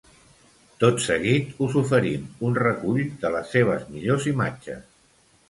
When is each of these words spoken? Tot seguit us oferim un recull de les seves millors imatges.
Tot 0.83 1.03
seguit 1.07 1.61
us 1.65 1.77
oferim 1.81 2.23
un 2.49 2.57
recull 2.61 2.99
de 3.27 3.33
les 3.37 3.53
seves 3.59 3.87
millors 3.93 4.27
imatges. 4.35 4.83